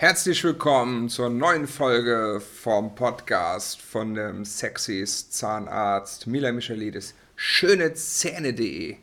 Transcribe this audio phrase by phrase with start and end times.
[0.00, 7.16] Herzlich willkommen zur neuen Folge vom Podcast von dem Sexys Zahnarzt Milan Michalidis.
[7.34, 8.94] Schönezähne.de.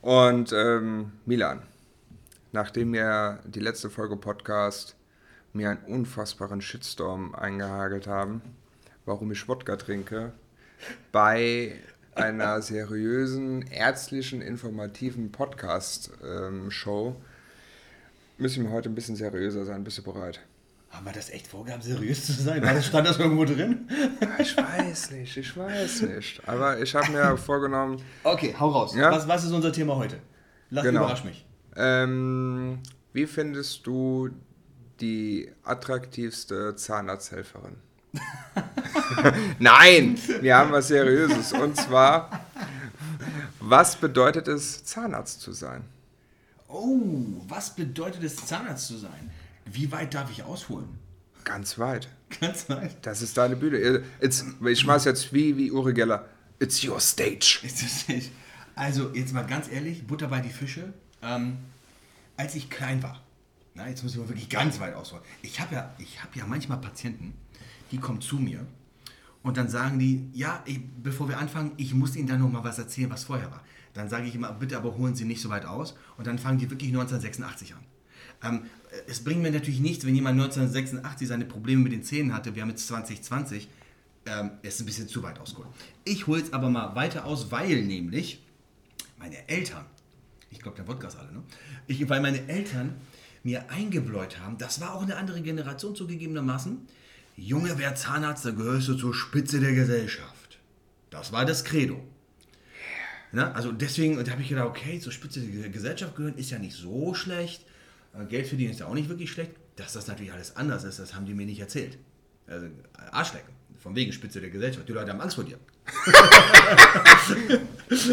[0.00, 1.64] Und ähm, Milan,
[2.52, 4.96] nachdem wir die letzte Folge Podcast
[5.52, 8.40] mir einen unfassbaren Shitstorm eingehagelt haben,
[9.04, 10.32] warum ich Wodka trinke,
[11.12, 11.74] bei
[12.14, 17.29] einer seriösen, ärztlichen, informativen Podcast-Show, ähm,
[18.40, 19.84] müssen wir heute ein bisschen seriöser sein.
[19.84, 20.40] Bist du bereit?
[20.90, 22.62] Haben wir das echt vorgehabt, seriös zu sein?
[22.62, 23.88] War das, stand das irgendwo drin?
[24.38, 26.48] Ich weiß nicht, ich weiß nicht.
[26.48, 28.02] Aber ich habe mir vorgenommen.
[28.24, 28.94] Okay, hau raus.
[28.96, 29.12] Ja?
[29.12, 30.16] Was, was ist unser Thema heute?
[30.70, 31.02] Lass genau.
[31.02, 31.46] überrasch mich.
[31.76, 32.80] Ähm,
[33.12, 34.30] wie findest du
[35.00, 37.76] die attraktivste Zahnarzthelferin?
[39.58, 41.52] Nein, wir haben was Seriöses.
[41.52, 42.44] Und zwar,
[43.60, 45.84] was bedeutet es, Zahnarzt zu sein?
[46.72, 49.30] Oh, was bedeutet es, Zahnarzt zu sein?
[49.64, 50.88] Wie weit darf ich ausholen?
[51.44, 52.08] Ganz weit.
[52.40, 52.96] Ganz weit.
[53.02, 54.02] Das ist deine Bühne.
[54.20, 56.28] It's, ich schmeiß jetzt wie, wie Uri Geller.
[56.58, 57.60] It's your stage.
[57.62, 58.30] It's your stage.
[58.74, 60.92] Also, jetzt mal ganz ehrlich, Butter bei die Fische.
[61.22, 61.58] Ähm,
[62.36, 63.20] als ich klein war,
[63.74, 65.24] na, jetzt muss ich mal wirklich ganz weit ausholen.
[65.42, 67.34] Ich habe ja, hab ja manchmal Patienten,
[67.90, 68.66] die kommen zu mir
[69.42, 72.64] und dann sagen die, ja, ich, bevor wir anfangen, ich muss Ihnen da noch mal
[72.64, 73.62] was erzählen, was vorher war.
[73.94, 76.58] Dann sage ich immer, bitte aber holen Sie nicht so weit aus und dann fangen
[76.58, 77.80] die wirklich 1986 an.
[78.42, 78.62] Ähm,
[79.06, 82.62] es bringt mir natürlich nichts, wenn jemand 1986 seine Probleme mit den Zähnen hatte, wir
[82.62, 83.68] haben jetzt 2020,
[84.26, 85.68] ähm, ist ein bisschen zu weit ausgeholt.
[86.04, 88.42] Ich hole es aber mal weiter aus, weil nämlich
[89.18, 89.84] meine Eltern,
[90.50, 91.42] ich glaube, der Podcast alle, ne?
[91.86, 92.94] Ich, weil meine Eltern
[93.42, 96.86] mir eingebläut haben, das war auch eine andere Generation zugegebenermaßen,
[97.40, 100.58] Junge, wer Zahnarzt, da gehörst du zur Spitze der Gesellschaft.
[101.08, 101.98] Das war das Credo.
[103.32, 106.58] Na, also deswegen da habe ich gedacht, okay, zur Spitze der Gesellschaft gehören ist ja
[106.58, 107.64] nicht so schlecht.
[108.12, 109.52] Äh, Geld verdienen ist ja auch nicht wirklich schlecht.
[109.76, 111.96] Dass das natürlich alles anders ist, das haben die mir nicht erzählt.
[112.46, 112.66] Also
[113.10, 114.86] Arschlecken, von wegen Spitze der Gesellschaft.
[114.86, 115.58] Die Leute haben Angst vor dir.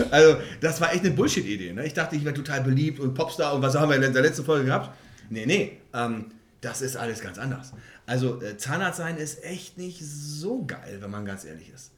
[0.09, 1.73] also das war echt eine Bullshit-Idee.
[1.73, 1.85] Ne?
[1.85, 4.45] Ich dachte, ich wäre total beliebt und Popstar und was haben wir in der letzten
[4.45, 4.97] Folge gehabt?
[5.29, 7.73] Nee, nee, ähm, das ist alles ganz anders.
[8.07, 11.91] Also äh, Zahnarzt sein ist echt nicht so geil, wenn man ganz ehrlich ist.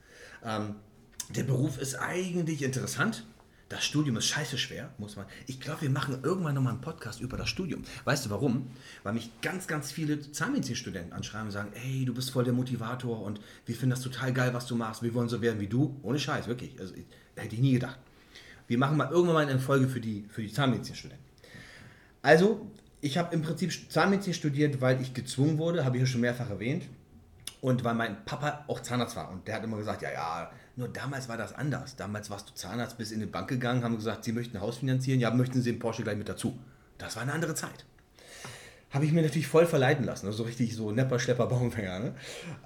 [0.44, 0.76] Ähm,
[1.30, 3.26] der Beruf ist eigentlich interessant.
[3.70, 5.28] Das Studium ist scheiße schwer, muss man.
[5.46, 7.84] Ich glaube, wir machen irgendwann nochmal einen Podcast über das Studium.
[8.04, 8.72] Weißt du warum?
[9.04, 13.22] Weil mich ganz, ganz viele Zahnmedizinstudenten anschreiben und sagen, ey, du bist voll der Motivator
[13.22, 15.04] und wir finden das total geil, was du machst.
[15.04, 16.00] Wir wollen so werden wie du.
[16.02, 16.80] Ohne Scheiß, wirklich.
[16.80, 16.96] Also,
[17.36, 18.00] hätte ich nie gedacht.
[18.66, 21.24] Wir machen mal irgendwann mal eine Folge für die, für die Zahnmedizinstudenten.
[22.24, 22.72] Also,
[23.02, 26.50] ich habe im Prinzip Zahnmedizin studiert, weil ich gezwungen wurde, habe ich ja schon mehrfach
[26.50, 26.84] erwähnt.
[27.62, 29.30] Und weil mein Papa auch Zahnarzt war.
[29.32, 31.98] Und der hat immer gesagt, ja, ja, nur damals war das anders.
[31.98, 34.78] Damals warst du Zahnarzt, bist in die Bank gegangen, haben gesagt, sie möchten ein Haus
[34.78, 36.58] finanzieren, ja, möchten sie den Porsche gleich mit dazu.
[36.98, 37.86] Das war eine andere Zeit.
[38.92, 42.00] Habe ich mir natürlich voll verleiten lassen, also so richtig so Nepper, Schlepper, Baumfänger.
[42.00, 42.16] Ne?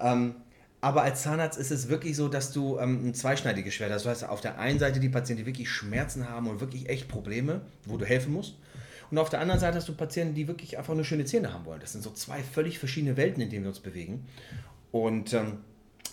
[0.00, 0.36] Ähm,
[0.80, 4.04] aber als Zahnarzt ist es wirklich so, dass du ähm, ein zweischneidiges Schwert hast.
[4.04, 7.08] Das heißt, auf der einen Seite die Patienten, die wirklich Schmerzen haben und wirklich echt
[7.08, 8.54] Probleme, wo du helfen musst.
[9.14, 11.66] Und auf der anderen Seite hast du Patienten, die wirklich einfach nur schöne Zähne haben
[11.66, 11.78] wollen.
[11.78, 14.26] Das sind so zwei völlig verschiedene Welten, in denen wir uns bewegen.
[14.90, 15.58] Und ähm,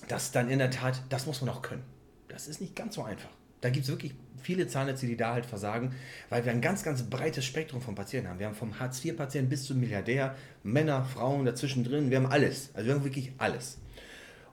[0.07, 1.81] das dann in der Tat, das muss man auch können.
[2.27, 3.31] Das ist nicht ganz so einfach.
[3.59, 5.95] Da gibt es wirklich viele Zahnärzte, die da halt versagen,
[6.29, 8.37] weil wir ein ganz, ganz breites Spektrum von Patienten haben.
[8.37, 12.69] Wir haben vom Hartz-IV-Patienten bis zum Milliardär, Männer, Frauen dazwischen drin, wir haben alles.
[12.75, 13.79] Also wir haben wirklich alles.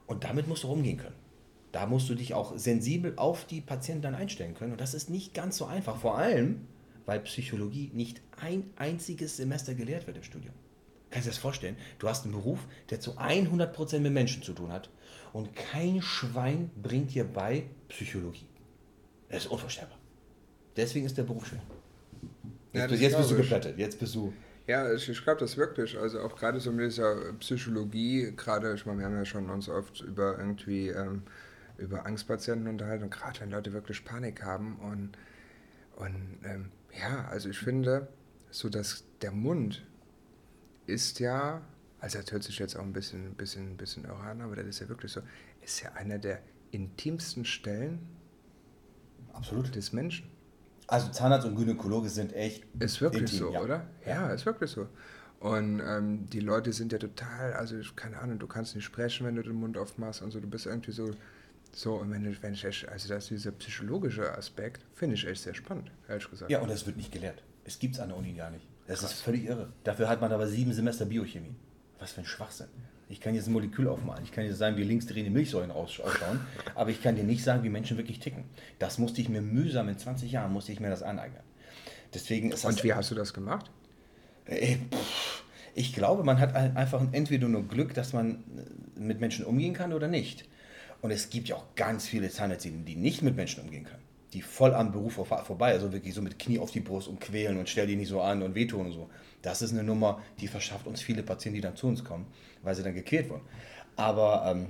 [0.07, 1.15] Und damit musst du umgehen können.
[1.71, 4.71] Da musst du dich auch sensibel auf die Patienten dann einstellen können.
[4.71, 5.97] Und das ist nicht ganz so einfach.
[5.97, 6.65] Vor allem,
[7.09, 10.53] weil Psychologie nicht ein einziges Semester gelehrt wird im Studium.
[11.09, 11.75] Kannst du dir das vorstellen?
[11.97, 12.59] Du hast einen Beruf,
[12.91, 14.91] der zu 100% mit Menschen zu tun hat.
[15.33, 18.45] Und kein Schwein bringt dir bei Psychologie.
[19.27, 19.97] Das ist unvorstellbar.
[20.77, 21.59] Deswegen ist der Beruf schön.
[22.73, 23.77] Jetzt, ja, jetzt bist du geplättet.
[23.79, 24.31] Jetzt bist du.
[24.67, 25.97] Ja, ich, ich glaube das wirklich.
[25.97, 29.67] Also auch gerade so mit dieser Psychologie, gerade, ich meine, wir haben ja schon uns
[29.67, 31.23] oft über irgendwie ähm,
[31.77, 35.17] über Angstpatienten unterhalten und gerade wenn Leute wirklich Panik haben und,
[35.95, 38.07] und ähm, ja, also ich finde,
[38.49, 39.85] so dass der Mund
[40.87, 41.61] ist ja
[41.99, 44.89] also das hört sich jetzt auch ein bisschen, bisschen, bisschen an, aber das ist ja
[44.89, 45.21] wirklich so,
[45.61, 46.41] ist ja einer der
[46.71, 47.99] intimsten Stellen
[49.33, 49.75] Absolut.
[49.75, 50.29] des Menschen.
[50.87, 52.63] Also Zahnarzt und Gynäkologe sind echt.
[52.79, 53.61] Ist wirklich intim, so, ja.
[53.61, 53.87] oder?
[54.05, 54.87] Ja, ist wirklich so.
[55.39, 59.35] Und ähm, die Leute sind ja total, also keine Ahnung, du kannst nicht sprechen, wenn
[59.35, 61.11] du den Mund aufmachst und so, du bist irgendwie so,
[61.71, 65.53] so, und wenn, wenn ich echt, also das dieser psychologische Aspekt, finde ich echt sehr
[65.53, 66.51] spannend, ehrlich gesagt.
[66.51, 67.43] Ja, und das wird nicht gelehrt.
[67.63, 68.65] Es gibt es an der Uni gar nicht.
[68.87, 69.13] Das Krass.
[69.13, 69.71] ist völlig irre.
[69.83, 71.55] Dafür hat man aber sieben Semester Biochemie.
[71.99, 72.67] Was für ein Schwachsinn.
[73.07, 74.23] Ich kann jetzt ein Molekül aufmalen.
[74.23, 76.11] Ich kann jetzt sagen, wie links drehende Milchsäuren ausschauen.
[76.75, 78.45] aber ich kann dir nicht sagen, wie Menschen wirklich ticken.
[78.77, 81.41] Das musste ich mir mühsam in 20 Jahren musste ich mir das aneignen.
[82.13, 83.69] Deswegen ist Und wie hast du das gemacht?
[84.45, 85.43] Ey, pff,
[85.75, 88.43] Ich glaube, man hat einfach entweder nur Glück, dass man
[88.95, 90.45] äh, mit Menschen umgehen kann oder nicht.
[91.01, 94.03] Und es gibt ja auch ganz viele Zahnärzte, die nicht mit Menschen umgehen können.
[94.33, 97.57] Die voll am Beruf vorbei, also wirklich so mit Knie auf die Brust und quälen
[97.57, 99.09] und stell die nicht so an und wehtun und so.
[99.41, 102.27] Das ist eine Nummer, die verschafft uns viele Patienten, die dann zu uns kommen,
[102.61, 103.41] weil sie dann gequält wurden.
[103.95, 104.67] Aber ähm,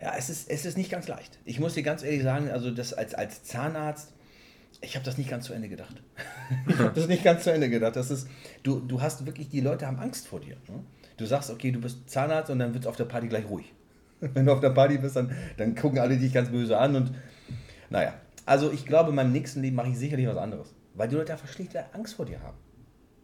[0.00, 1.38] ja, es ist, es ist nicht ganz leicht.
[1.44, 4.12] Ich muss dir ganz ehrlich sagen, also das als, als Zahnarzt,
[4.80, 6.02] ich habe das nicht ganz zu Ende gedacht.
[6.68, 7.96] ich habe das nicht ganz zu Ende gedacht.
[7.96, 8.28] Das ist,
[8.62, 10.56] du, du hast wirklich, die Leute haben Angst vor dir.
[10.68, 10.84] Ne?
[11.16, 13.72] Du sagst, okay, du bist Zahnarzt und dann wird es auf der Party gleich ruhig.
[14.20, 17.12] Wenn du auf der Party bist, dann, dann gucken alle dich ganz böse an und
[17.90, 18.14] naja.
[18.44, 20.72] Also ich glaube, in meinem nächsten Leben mache ich sicherlich was anderes.
[20.94, 22.56] Weil die Leute einfach schlicht Angst vor dir haben.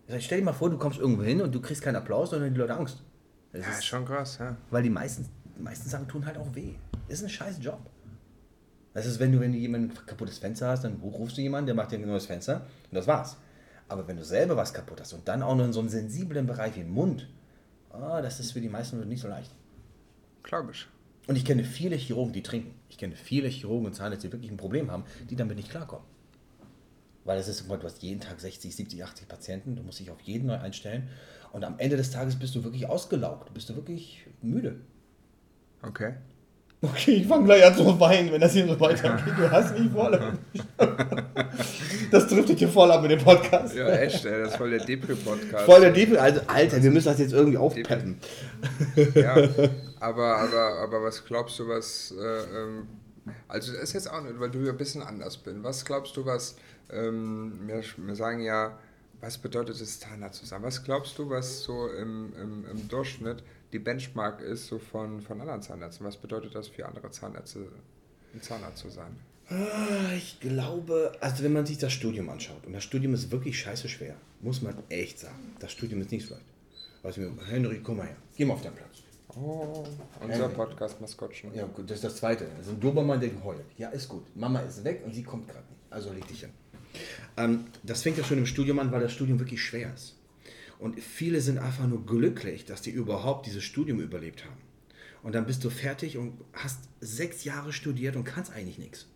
[0.09, 2.53] Also stell dir mal vor, du kommst irgendwo hin und du kriegst keinen Applaus, sondern
[2.53, 3.03] die Leute Angst.
[3.53, 4.57] Das ja, ist schon krass, ja.
[4.71, 6.75] Weil die meisten, die meisten Sachen tun halt auch weh.
[7.09, 7.81] Das ist ein scheiß Job.
[8.95, 11.67] Das ist, wenn du, wenn du jemand ein kaputtes Fenster hast, dann rufst du jemanden,
[11.67, 13.37] der macht dir ein neues Fenster und das war's.
[13.89, 16.47] Aber wenn du selber was kaputt hast und dann auch noch in so einem sensiblen
[16.47, 17.29] Bereich wie im Mund,
[17.93, 19.51] oh, das ist für die meisten Leute nicht so leicht.
[20.45, 20.89] Ich.
[21.29, 22.75] Und ich kenne viele Chirurgen, die trinken.
[22.89, 26.05] Ich kenne viele Chirurgen und Zahnärzte, die wirklich ein Problem haben, die damit nicht klarkommen.
[27.25, 30.21] Weil es ist, du hast jeden Tag 60, 70, 80 Patienten, du musst dich auf
[30.23, 31.09] jeden neu einstellen.
[31.53, 34.81] Und am Ende des Tages bist du wirklich ausgelaugt, bist du wirklich müde.
[35.83, 36.15] Okay.
[36.85, 39.33] Okay, ich fange gleich an zu weinen, wenn das hier so weitergeht.
[39.37, 40.39] Du hast mich voll.
[42.11, 43.77] Das trifft dich hier voll ab mit dem Podcast.
[43.77, 45.65] Ja, echt, ey, das ist voll der Depri-Podcast.
[45.65, 48.19] Voll der Depri, also Alter, wir müssen das jetzt irgendwie aufpeppen.
[49.15, 49.37] Ja,
[50.03, 52.13] aber, aber, aber was glaubst du, was.
[52.13, 52.89] Äh, ähm,
[53.49, 55.57] also, das ist jetzt auch nicht, weil du ja ein bisschen anders bist.
[55.63, 56.57] Was glaubst du, was.
[56.91, 58.79] Ähm, wir, wir sagen ja,
[59.21, 60.63] was bedeutet es, Zahnarzt zu sein?
[60.63, 65.41] Was glaubst du, was so im, im, im Durchschnitt die Benchmark ist so von, von
[65.41, 66.07] anderen Zahnärzten.
[66.07, 67.69] Was bedeutet das für andere Zahnärzte,
[68.35, 69.17] ein Zahnarzt zu sein?
[69.49, 73.59] Ah, ich glaube, also wenn man sich das Studium anschaut, und das Studium ist wirklich
[73.59, 75.57] scheiße schwer, muss man echt sagen.
[75.59, 76.47] Das Studium ist nicht so leicht.
[77.03, 79.02] Also, Henry, komm mal her, geh mal auf deinen Platz.
[79.37, 79.85] Oh,
[80.21, 81.55] unser Podcast-Maskottchen.
[81.55, 82.47] Ja, gut, das ist das Zweite.
[82.59, 83.65] Das ist ein Dobermann, der heult.
[83.79, 84.25] Ja, ist gut.
[84.37, 85.81] Mama ist weg und sie kommt gerade nicht.
[85.91, 86.51] Also leg dich hin.
[87.39, 90.17] Ähm, das fängt ja schon im Studium an, weil das Studium wirklich schwer ist.
[90.79, 94.61] Und viele sind einfach nur glücklich, dass die überhaupt dieses Studium überlebt haben.
[95.23, 99.07] Und dann bist du fertig und hast sechs Jahre studiert und kannst eigentlich nichts.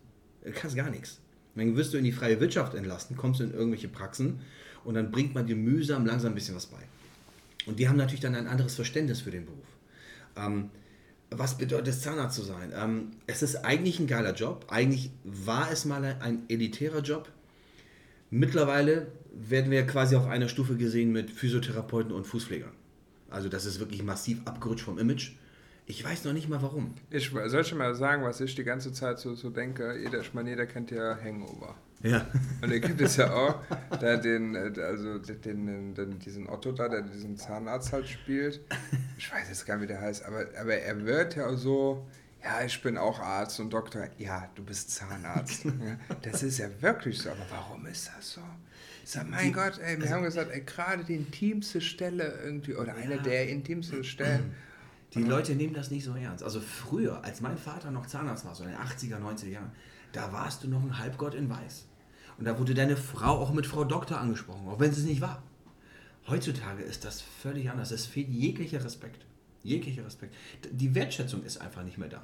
[0.45, 1.19] Du kannst gar nichts.
[1.57, 4.41] Dann wirst du in die freie Wirtschaft entlassen, kommst du in irgendwelche Praxen
[4.85, 6.79] und dann bringt man dir mühsam langsam ein bisschen was bei.
[7.67, 9.76] Und die haben natürlich dann ein anderes Verständnis für den Beruf.
[10.37, 10.71] Ähm,
[11.31, 12.73] was bedeutet es, Zahnarzt zu sein?
[12.75, 14.67] Ähm, es ist eigentlich ein geiler Job.
[14.69, 17.31] Eigentlich war es mal ein elitärer Job.
[18.31, 22.73] Mittlerweile werden wir quasi auf einer Stufe gesehen mit Physiotherapeuten und Fußpflegern.
[23.31, 25.33] Also das ist wirklich massiv abgerutscht vom Image.
[25.87, 26.95] Ich weiß noch nicht mal warum.
[27.11, 29.97] Ich soll schon mal sagen, was ich die ganze Zeit so, so denke.
[29.99, 31.77] Jeder, ich meine, jeder kennt ja Hangover.
[32.03, 32.27] Ja.
[32.63, 33.63] Und da gibt es ja auch
[34.01, 38.61] da den, äh, also den, den, diesen Otto da, der diesen Zahnarzt halt spielt.
[39.19, 42.07] Ich weiß jetzt gar nicht, wie der heißt, aber, aber er wird ja so,
[42.43, 44.09] ja, ich bin auch Arzt und Doktor.
[44.19, 45.67] Ja, du bist Zahnarzt.
[46.23, 47.31] das ist ja wirklich so.
[47.31, 48.41] Aber warum ist das so?
[49.03, 52.39] Ich sag, mein die, Gott, ey, wir also, haben gesagt, ey, gerade die intimste Stelle
[52.45, 53.03] irgendwie, oder ja.
[53.03, 54.55] eine der intimsten Stellen.
[55.15, 56.45] Die Leute nehmen das nicht so ernst.
[56.45, 59.73] Also früher, als mein Vater noch Zahnarzt war, so in den 80er, 90er Jahren,
[60.13, 61.87] da warst du noch ein Halbgott in Weiß.
[62.39, 65.43] Und da wurde deine Frau auch mit Frau Doktor angesprochen, auch wenn es nicht war.
[66.29, 67.93] Heutzutage ist das völlig anders.
[67.93, 69.25] Es fehlt jeglicher Respekt.
[69.63, 70.35] Jeglicher Respekt.
[70.71, 72.23] Die Wertschätzung ist einfach nicht mehr da.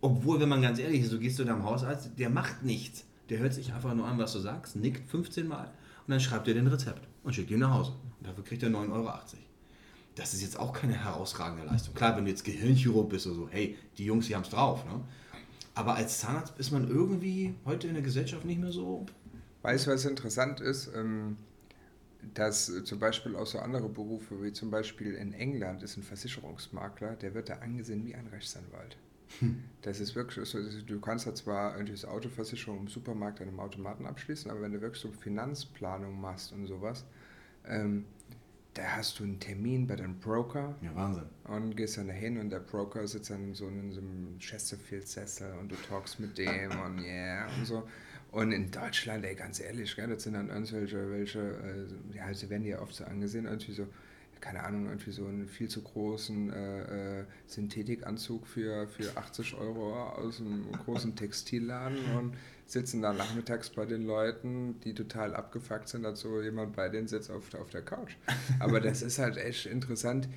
[0.00, 3.04] Obwohl, wenn man ganz ehrlich ist, so gehst du deinem Hausarzt, der macht nichts.
[3.30, 6.48] Der hört sich einfach nur an, was du sagst, nickt 15 Mal und dann schreibt
[6.48, 7.92] er den Rezept und schickt ihn nach Hause.
[8.18, 9.12] Und dafür kriegt er 9,80 Euro.
[10.14, 11.94] Das ist jetzt auch keine herausragende Leistung.
[11.94, 14.84] Klar, wenn du jetzt Gehirnchirurg bist oder so, hey, die Jungs, die haben es drauf.
[14.84, 15.00] Ne?
[15.78, 19.06] Aber als Zahnarzt ist man irgendwie heute in der Gesellschaft nicht mehr so.
[19.62, 20.90] Weißt du, was interessant ist?
[20.92, 21.36] Ähm,
[22.34, 26.02] dass äh, zum Beispiel auch so andere Berufe, wie zum Beispiel in England ist ein
[26.02, 28.96] Versicherungsmakler, der wird da angesehen wie ein Rechtsanwalt.
[29.38, 29.62] Hm.
[29.82, 33.60] Das ist wirklich so, du kannst ja zwar irgendwie das Autoversicherung im Supermarkt an einem
[33.60, 37.04] Automaten abschließen, aber wenn du wirklich so Finanzplanung machst und sowas,
[37.64, 38.04] ähm,
[38.78, 40.76] da hast du einen Termin bei deinem Broker.
[40.80, 41.24] Ja, Wahnsinn.
[41.44, 45.72] Und gehst dann dahin und der Broker sitzt dann so in so einem Chesterfield-Sessel und
[45.72, 47.88] du talkst mit dem und yeah und so.
[48.30, 52.48] Und in Deutschland, ey, ganz ehrlich, gell, das sind dann irgendwelche, welche, äh, ja, sie
[52.50, 53.88] werden ja oft so angesehen, irgendwie so,
[54.40, 59.92] keine Ahnung, irgendwie so einen viel zu großen äh, äh, Synthetikanzug für, für 80 Euro
[60.10, 62.34] aus einem großen Textilladen und
[62.68, 67.08] sitzen da nachmittags bei den Leuten, die total abgefuckt sind, dass so jemand bei denen
[67.08, 68.14] sitzt auf, auf der Couch.
[68.60, 70.28] Aber das ist halt echt interessant,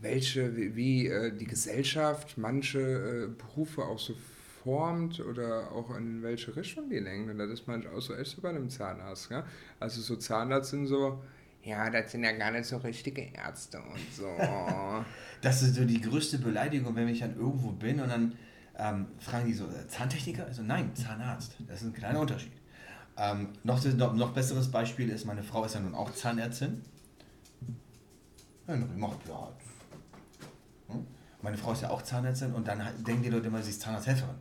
[0.00, 4.14] welche, wie, wie äh, die Gesellschaft manche äh, Berufe auch so
[4.64, 7.30] formt oder auch in welche Richtung die lenken.
[7.30, 9.30] Und das ist manchmal auch so echt so bei einem Zahnarzt.
[9.30, 9.46] Ja?
[9.78, 11.22] Also so Zahnarzt sind so,
[11.62, 14.26] ja, das sind ja gar nicht so richtige Ärzte und so.
[15.42, 18.32] das ist so die größte Beleidigung, wenn ich dann irgendwo bin und dann
[18.78, 20.46] ähm, fragen die so, äh, Zahntechniker?
[20.46, 21.56] Also nein, Zahnarzt.
[21.66, 22.52] Das ist ein kleiner Unterschied.
[23.16, 23.82] Ähm, noch,
[24.14, 26.82] noch, besseres Beispiel ist, meine Frau ist ja nun auch Zahnärztin.
[28.68, 29.48] Ja, macht ja.
[30.88, 31.06] Hm?
[31.42, 34.36] Meine Frau ist ja auch Zahnärztin und dann denken die Leute immer, sie ist Zahnarzthelferin.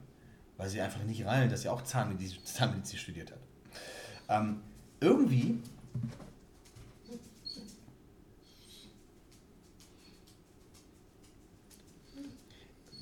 [0.57, 3.39] Weil sie einfach nicht rein, dass sie auch Zahnmedizin, Zahnmedizin studiert hat.
[4.29, 4.61] Ähm,
[4.99, 5.61] irgendwie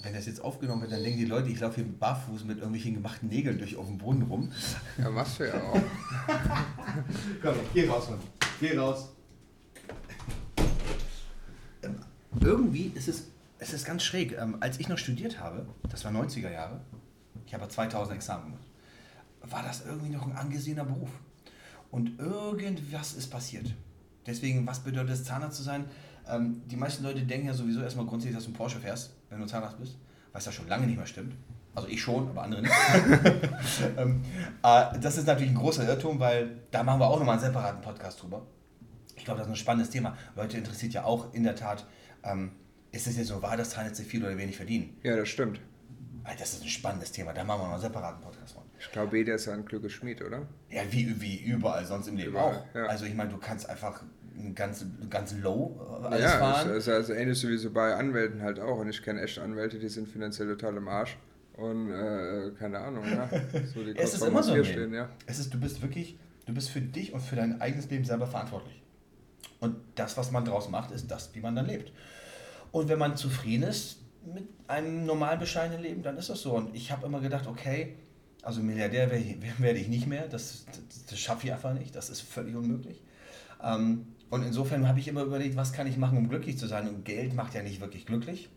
[0.06, 2.94] wenn das jetzt aufgenommen wird, dann denken die Leute, ich laufe hier barfuß mit irgendwelchen
[2.94, 4.52] gemachten Nägeln durch auf dem Boden rum.
[5.00, 5.74] Ja, machst du ja auch.
[7.42, 8.20] Komm, geh raus, Mann.
[8.60, 9.10] Geh raus.
[11.82, 11.96] Ähm,
[12.40, 14.38] irgendwie ist es, es ist ganz schräg.
[14.38, 16.82] Ähm, als ich noch studiert habe, das war 90er Jahre,
[17.48, 18.64] ich habe 2000 Examen gemacht,
[19.42, 21.10] war das irgendwie noch ein angesehener Beruf.
[21.90, 23.74] Und irgendwas ist passiert.
[24.28, 25.86] Deswegen, was bedeutet es, Zahnarzt zu sein?
[26.30, 29.40] Ähm, die meisten Leute denken ja sowieso erstmal grundsätzlich, dass du einen Porsche fährst, wenn
[29.40, 29.98] du Zahnarzt bist,
[30.32, 31.36] was ja schon lange nicht mehr stimmt.
[31.76, 32.74] Also ich schon, aber andere nicht.
[33.98, 34.22] ähm,
[34.64, 37.82] äh, das ist natürlich ein großer Irrtum, weil da machen wir auch nochmal einen separaten
[37.82, 38.46] Podcast drüber.
[39.16, 40.16] Ich glaube, das ist ein spannendes Thema.
[40.36, 41.86] Leute interessiert ja auch in der Tat,
[42.24, 42.52] ähm,
[42.92, 44.98] ist es jetzt so wahr, dass Zahnärzte viel oder wenig verdienen?
[45.04, 45.60] Ja, das stimmt.
[46.40, 48.64] Das ist ein spannendes Thema, da machen wir noch einen separaten Podcast von.
[48.80, 50.48] Ich glaube, jeder ist ja ein kluges Schmied, oder?
[50.70, 52.76] Ja, wie, wie überall sonst im Leben überall, auch.
[52.76, 52.86] Ja.
[52.86, 54.02] Also ich meine, du kannst einfach
[54.54, 56.70] ganz, ganz low äh, alles ja, fahren.
[56.70, 58.78] Ja, ist also ähnlich wie so bei Anwälten halt auch.
[58.80, 61.18] Und ich kenne echt Anwälte, die sind finanziell total im Arsch.
[61.54, 63.30] Und äh, keine Ahnung, ja.
[63.74, 65.10] So die es ist immer so stehen, ja.
[65.26, 68.28] Es ist, du bist wirklich, du bist für dich und für dein eigenes Leben selber
[68.28, 68.82] verantwortlich.
[69.60, 71.94] Und das, was man daraus macht, ist das, wie man dann lebt.
[72.72, 76.54] Und wenn man zufrieden ist mit einem normal bescheidenen Leben, dann ist das so.
[76.54, 77.96] Und ich habe immer gedacht, okay,
[78.42, 79.10] also Milliardär
[79.58, 83.02] werde ich nicht mehr, das, das, das schaffe ich einfach nicht, das ist völlig unmöglich.
[83.64, 86.88] Ähm, und insofern habe ich immer überlegt, was kann ich machen, um glücklich zu sein.
[86.88, 88.50] Und Geld macht ja nicht wirklich glücklich.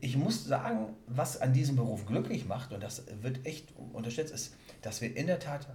[0.00, 4.54] Ich muss sagen, was an diesem Beruf glücklich macht, und das wird echt unterschätzt, ist,
[4.82, 5.68] dass wir in der Tat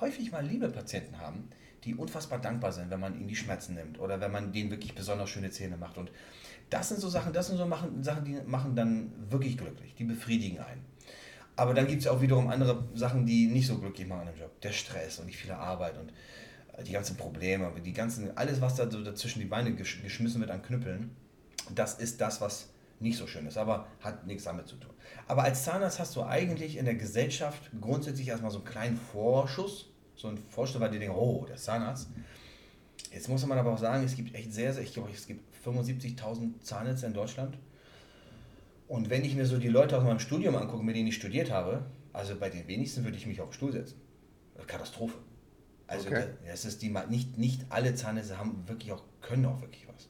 [0.00, 1.48] häufig mal liebe Patienten haben,
[1.84, 4.94] die unfassbar dankbar sind, wenn man ihnen die Schmerzen nimmt oder wenn man denen wirklich
[4.94, 5.98] besonders schöne Zähne macht.
[5.98, 6.12] Und
[6.68, 7.68] das sind so Sachen, das sind so
[8.02, 10.84] Sachen, die machen dann wirklich glücklich, die befriedigen einen.
[11.56, 14.60] Aber dann gibt es auch wiederum andere Sachen, die nicht so glücklich machen im Job.
[14.60, 16.12] Der Stress und die viele Arbeit und
[16.86, 20.62] die ganzen Probleme, die ganzen, alles, was da so dazwischen die Beine geschmissen wird an
[20.62, 21.10] Knüppeln,
[21.74, 22.70] das ist das, was
[23.00, 24.90] nicht so schön ist, aber hat nichts damit zu tun.
[25.26, 29.90] Aber als Zahnarzt hast du eigentlich in der Gesellschaft grundsätzlich erstmal so einen kleinen Vorschuss,
[30.16, 32.08] so ein Vorschuss, weil die denken, oh, der Zahnarzt.
[33.12, 35.42] Jetzt muss man aber auch sagen, es gibt echt sehr, sehr, ich glaube, es gibt
[35.64, 37.56] 75.000 Zahnärzte in Deutschland.
[38.86, 41.50] Und wenn ich mir so die Leute aus meinem Studium angucke, mit denen ich studiert
[41.50, 44.00] habe, also bei den wenigsten würde ich mich auf den Stuhl setzen.
[44.66, 45.14] Katastrophe.
[45.90, 46.26] Also okay.
[46.46, 50.08] das ist die nicht, nicht alle Zahnärzte haben wirklich auch, können auch wirklich was.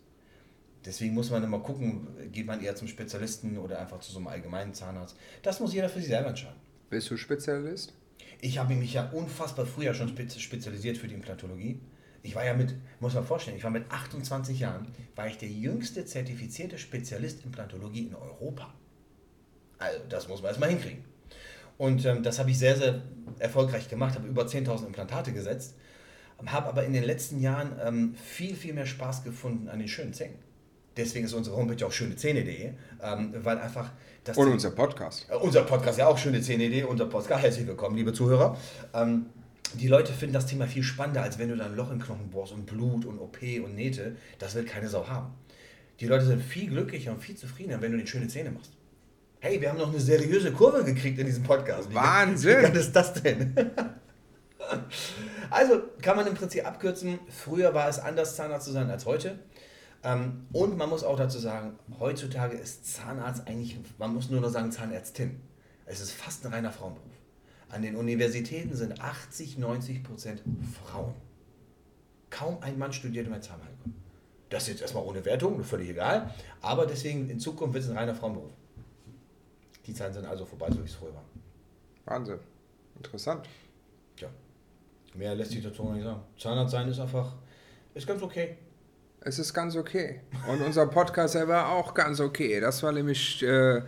[0.84, 4.26] Deswegen muss man immer gucken, geht man eher zum Spezialisten oder einfach zu so einem
[4.26, 5.16] allgemeinen Zahnarzt.
[5.42, 6.60] Das muss jeder für sich selber entscheiden.
[6.90, 7.94] Bist du Spezialist?
[8.42, 11.80] Ich habe mich ja unfassbar früher schon spezialisiert für die Implantologie.
[12.22, 15.48] Ich war ja mit, muss man vorstellen, ich war mit 28 Jahren, war ich der
[15.48, 18.74] jüngste zertifizierte Spezialist Implantologie in Europa.
[19.78, 21.04] Also das muss man erstmal hinkriegen.
[21.80, 23.00] Und ähm, das habe ich sehr, sehr
[23.38, 25.76] erfolgreich gemacht, habe über 10.000 Implantate gesetzt,
[26.44, 30.12] habe aber in den letzten Jahren ähm, viel, viel mehr Spaß gefunden an den schönen
[30.12, 30.34] Zähnen.
[30.98, 32.72] Deswegen ist unsere Homepage auch schönezähne.de,
[33.02, 33.92] ähm, weil einfach
[34.24, 34.36] das.
[34.36, 35.26] Und unser Podcast.
[35.30, 37.42] Äh, unser Podcast ja auch schönezähne.de, unser Podcast.
[37.42, 38.58] Herzlich willkommen, liebe Zuhörer.
[38.92, 39.24] Ähm,
[39.72, 42.28] die Leute finden das Thema viel spannender, als wenn du da ein Loch im Knochen
[42.28, 44.16] bohrst und Blut und OP und Nähte.
[44.38, 45.32] Das will keine Sau haben.
[46.00, 48.72] Die Leute sind viel glücklicher und viel zufriedener, wenn du den schöne Zähne machst
[49.40, 51.90] hey, wir haben noch eine seriöse Kurve gekriegt in diesem Podcast.
[51.90, 52.72] Wie Wahnsinn!
[52.72, 53.54] Wie ist das denn?
[55.50, 59.38] also kann man im Prinzip abkürzen, früher war es anders, Zahnarzt zu sein als heute.
[60.04, 64.50] Ähm, und man muss auch dazu sagen, heutzutage ist Zahnarzt eigentlich, man muss nur noch
[64.50, 65.40] sagen Zahnärztin.
[65.86, 67.10] Es ist fast ein reiner Frauenberuf.
[67.70, 70.42] An den Universitäten sind 80, 90 Prozent
[70.84, 71.14] Frauen.
[72.28, 73.98] Kaum ein Mann studiert mehr Zahnheilkunde.
[74.50, 76.34] Das ist jetzt erstmal ohne Wertung, völlig egal.
[76.60, 78.52] Aber deswegen in Zukunft wird es ein reiner Frauenberuf.
[79.86, 81.24] Die Zeiten sind also vorbei, so wie es früher war.
[82.04, 82.38] Wahnsinn.
[82.96, 83.48] Interessant.
[84.16, 84.28] Tja.
[85.14, 86.20] Mehr lässt sich dazu noch nicht sagen.
[86.38, 87.34] Zahnarzt sein ist einfach,
[87.94, 88.56] ist ganz okay.
[89.22, 90.20] Es ist ganz okay.
[90.48, 92.60] Und unser Podcast war auch ganz okay.
[92.60, 93.82] Das war nämlich äh,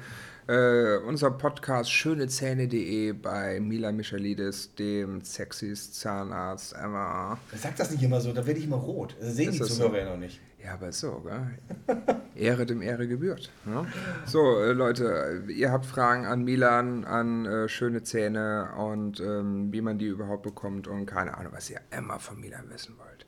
[0.49, 7.38] äh, unser Podcast schönezähne.de bei Mila Michalidis, dem sexiest Zahnarzt ever.
[7.56, 9.16] Sag das nicht immer so, da werde ich immer rot.
[9.20, 10.11] Das sehen ist die Zuhörer ja so?
[10.11, 10.40] noch nicht.
[10.62, 11.58] Ja, aber so, gell?
[12.34, 13.50] Ehre dem Ehre gebührt.
[13.66, 13.86] Ja?
[14.26, 19.80] So, äh, Leute, ihr habt Fragen an Milan, an äh, schöne Zähne und ähm, wie
[19.80, 23.26] man die überhaupt bekommt und keine Ahnung, was ihr immer von Milan wissen wollt.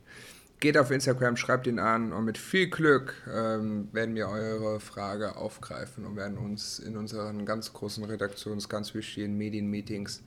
[0.61, 5.37] geht auf Instagram, schreibt ihn an und mit viel Glück ähm, werden wir eure Frage
[5.37, 10.23] aufgreifen und werden uns in unseren ganz großen Redaktions-, ganz wichtigen Medienmeetings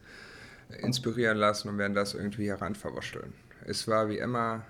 [0.79, 3.34] inspirieren lassen und werden das irgendwie heranverwurschteln.
[3.65, 4.63] Es war wie immer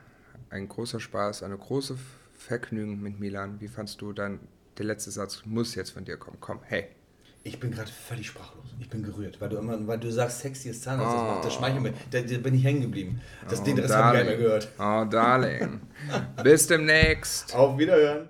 [0.50, 1.98] ein großer Spaß, eine große
[2.38, 3.60] Vergnügen mit Milan.
[3.60, 4.40] Wie fandst du dann,
[4.78, 6.38] der letzte Satz muss jetzt von dir kommen.
[6.40, 6.86] Komm, hey.
[7.44, 8.66] Ich bin gerade völlig sprachlos.
[8.80, 11.18] Ich bin gerührt, weil du immer, weil du sagst, sexy ist Zahnarzt, oh.
[11.18, 11.94] das, macht, das schmeichelt mir.
[12.12, 13.22] Da, da, bin ich hängen geblieben.
[13.50, 14.68] Das, oh, den Rest habe ich gar nicht mehr gehört.
[14.78, 15.82] Oh, Darling.
[16.44, 17.56] Bis demnächst.
[17.56, 18.30] Auf Wiederhören.